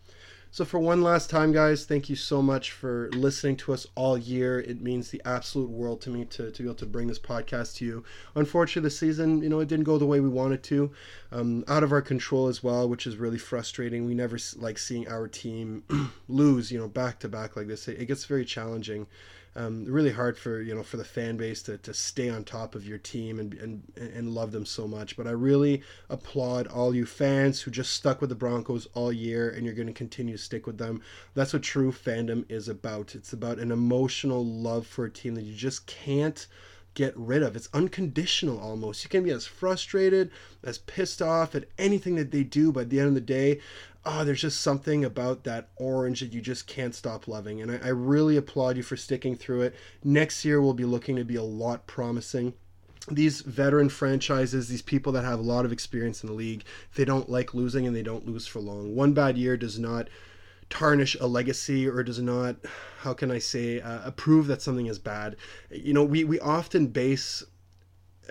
So, 0.53 0.65
for 0.65 0.77
one 0.77 1.01
last 1.01 1.31
time, 1.31 1.51
guys, 1.51 1.85
thank 1.85 2.11
you 2.11 2.15
so 2.15 2.39
much 2.39 2.69
for 2.69 3.09
listening 3.13 3.55
to 3.55 3.73
us 3.73 3.87
all 3.95 4.19
year. 4.19 4.59
It 4.59 4.83
means 4.83 5.09
the 5.09 5.19
absolute 5.25 5.71
world 5.71 5.99
to 6.01 6.11
me 6.11 6.25
to, 6.25 6.51
to 6.51 6.61
be 6.61 6.67
able 6.67 6.75
to 6.75 6.85
bring 6.85 7.07
this 7.07 7.17
podcast 7.17 7.77
to 7.77 7.85
you. 7.85 8.03
Unfortunately, 8.35 8.87
the 8.87 8.91
season, 8.91 9.41
you 9.41 9.49
know, 9.49 9.61
it 9.61 9.67
didn't 9.67 9.85
go 9.85 9.97
the 9.97 10.05
way 10.05 10.19
we 10.19 10.29
wanted 10.29 10.61
to. 10.65 10.91
Um, 11.31 11.63
out 11.67 11.81
of 11.81 11.91
our 11.91 12.03
control 12.03 12.49
as 12.49 12.61
well, 12.61 12.87
which 12.87 13.07
is 13.07 13.17
really 13.17 13.39
frustrating. 13.39 14.05
We 14.05 14.13
never 14.13 14.37
like 14.57 14.77
seeing 14.77 15.07
our 15.07 15.27
team 15.27 15.85
lose, 16.27 16.71
you 16.71 16.77
know, 16.77 16.87
back 16.87 17.17
to 17.21 17.29
back 17.29 17.55
like 17.55 17.65
this. 17.65 17.87
It, 17.87 18.01
it 18.01 18.05
gets 18.05 18.25
very 18.25 18.45
challenging 18.45 19.07
um, 19.55 19.85
really 19.85 20.11
hard 20.11 20.37
for 20.37 20.61
you 20.61 20.73
know 20.73 20.83
for 20.83 20.97
the 20.97 21.03
fan 21.03 21.37
base 21.37 21.61
to, 21.63 21.77
to 21.79 21.93
stay 21.93 22.29
on 22.29 22.43
top 22.43 22.75
of 22.75 22.87
your 22.87 22.97
team 22.97 23.39
and, 23.39 23.53
and 23.55 23.83
and 23.95 24.29
love 24.29 24.51
them 24.51 24.65
so 24.65 24.87
much. 24.87 25.15
But 25.15 25.27
I 25.27 25.31
really 25.31 25.83
applaud 26.09 26.67
all 26.67 26.95
you 26.95 27.05
fans 27.05 27.61
who 27.61 27.71
just 27.71 27.93
stuck 27.93 28.19
with 28.19 28.29
the 28.29 28.35
Broncos 28.35 28.87
all 28.93 29.11
year 29.11 29.49
and 29.49 29.65
you're 29.65 29.75
going 29.75 29.87
to 29.87 29.93
continue 29.93 30.37
to 30.37 30.43
stick 30.43 30.65
with 30.65 30.77
them. 30.77 31.01
That's 31.33 31.53
what 31.53 31.63
true 31.63 31.91
fandom 31.91 32.49
is 32.49 32.67
about. 32.67 33.15
It's 33.15 33.33
about 33.33 33.59
an 33.59 33.71
emotional 33.71 34.45
love 34.45 34.87
for 34.87 35.05
a 35.05 35.11
team 35.11 35.35
that 35.35 35.43
you 35.43 35.55
just 35.55 35.85
can't 35.85 36.47
get 36.93 37.17
rid 37.17 37.41
of. 37.41 37.55
It's 37.55 37.69
unconditional 37.73 38.59
almost. 38.59 39.03
You 39.03 39.09
can 39.09 39.23
be 39.23 39.31
as 39.31 39.47
frustrated, 39.47 40.31
as 40.63 40.77
pissed 40.77 41.21
off 41.21 41.55
at 41.55 41.65
anything 41.77 42.15
that 42.15 42.31
they 42.31 42.43
do, 42.43 42.71
but 42.71 42.81
at 42.81 42.89
the 42.89 42.99
end 42.99 43.09
of 43.09 43.15
the 43.15 43.21
day, 43.21 43.59
oh, 44.05 44.23
there's 44.23 44.41
just 44.41 44.61
something 44.61 45.05
about 45.05 45.43
that 45.45 45.69
orange 45.77 46.19
that 46.19 46.33
you 46.33 46.41
just 46.41 46.67
can't 46.67 46.93
stop 46.93 47.27
loving. 47.27 47.61
And 47.61 47.71
I, 47.71 47.79
I 47.83 47.89
really 47.89 48.37
applaud 48.37 48.77
you 48.77 48.83
for 48.83 48.97
sticking 48.97 49.35
through 49.35 49.61
it. 49.61 49.75
Next 50.03 50.43
year 50.43 50.61
will 50.61 50.73
be 50.73 50.85
looking 50.85 51.15
to 51.15 51.23
be 51.23 51.35
a 51.35 51.43
lot 51.43 51.87
promising 51.87 52.53
these 53.09 53.41
veteran 53.41 53.89
franchises, 53.89 54.67
these 54.67 54.81
people 54.81 55.11
that 55.11 55.25
have 55.25 55.39
a 55.39 55.43
lot 55.43 55.65
of 55.65 55.71
experience 55.71 56.23
in 56.23 56.27
the 56.27 56.35
league, 56.35 56.63
they 56.95 57.05
don't 57.05 57.29
like 57.29 57.53
losing 57.53 57.85
and 57.85 57.95
they 57.95 58.01
don't 58.01 58.25
lose 58.25 58.47
for 58.47 58.59
long. 58.59 58.95
One 58.95 59.13
bad 59.13 59.37
year 59.37 59.57
does 59.57 59.77
not 59.77 60.07
tarnish 60.69 61.15
a 61.19 61.27
legacy 61.27 61.87
or 61.87 62.01
does 62.03 62.19
not, 62.19 62.55
how 62.99 63.13
can 63.13 63.29
I 63.29 63.39
say, 63.39 63.81
uh, 63.81 64.09
prove 64.11 64.47
that 64.47 64.61
something 64.61 64.85
is 64.85 64.99
bad. 64.99 65.35
You 65.69 65.93
know, 65.93 66.03
we, 66.03 66.23
we 66.23 66.39
often 66.39 66.87
base 66.87 67.43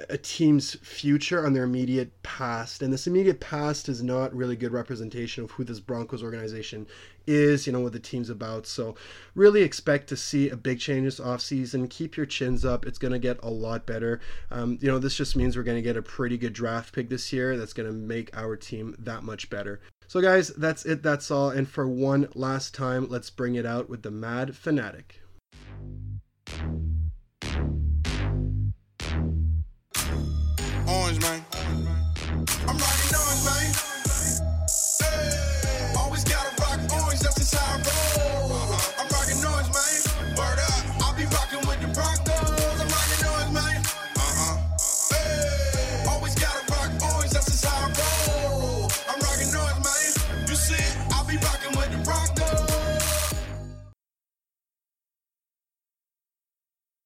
a 0.09 0.17
team's 0.17 0.75
future 0.77 1.45
on 1.45 1.53
their 1.53 1.65
immediate 1.65 2.23
past. 2.23 2.83
And 2.83 2.93
this 2.93 3.07
immediate 3.07 3.41
past 3.41 3.89
is 3.89 4.03
not 4.03 4.35
really 4.35 4.57
good 4.57 4.73
representation 4.73 5.45
of 5.45 5.51
who 5.51 5.65
this 5.65 5.81
broncos 5.81 6.23
organization 6.23 6.87
is 7.27 7.67
you 7.67 7.73
know 7.73 7.81
what 7.81 7.93
the 7.93 8.01
team's 8.01 8.31
about. 8.31 8.67
So 8.67 8.95
really 9.35 9.63
expect 9.63 10.09
to 10.09 10.17
see 10.17 10.49
a 10.49 10.57
big 10.57 10.81
change 10.81 11.05
this 11.05 11.21
offseason. 11.21 11.89
Keep 11.91 12.17
your 12.17 12.27
chins 12.27 12.65
up. 12.65 12.87
It's 12.87 12.99
going 12.99 13.13
to 13.13 13.19
get 13.19 13.39
a 13.43 13.51
lot 13.51 13.87
better. 13.87 14.21
Um, 14.51 14.79
you 14.81 14.89
know 14.89 14.99
this 14.99 15.17
just 15.17 15.37
means 15.37 15.57
we're 15.57 15.63
going 15.63 15.79
to 15.79 15.83
get 15.83 15.97
a 15.97 16.03
pretty 16.03 16.39
good 16.39 16.53
draft 16.53 16.95
pick 16.95 17.09
this 17.09 17.33
year 17.33 17.57
that's 17.57 17.73
going 17.73 17.89
to 17.89 17.95
make 17.95 18.37
our 18.37 18.57
team 18.57 18.97
that 18.99 19.23
much 19.23 19.51
better. 19.51 19.81
So 20.09 20.21
guys 20.21 20.49
that's 20.49 20.85
it 20.85 21.03
that's 21.03 21.31
all. 21.31 21.51
And 21.51 21.69
for 21.69 21.87
one 21.87 22.29
last 22.35 22.75
time 22.75 23.09
let's 23.09 23.31
bring 23.31 23.55
it 23.55 23.67
out 23.67 23.89
with 23.89 24.03
the 24.03 24.11
mad 24.11 24.57
fanatic 24.57 25.21
man. 31.23 31.62